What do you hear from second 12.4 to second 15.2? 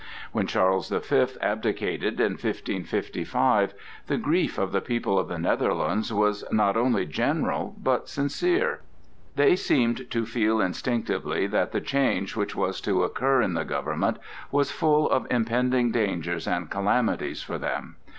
was to occur in the government was full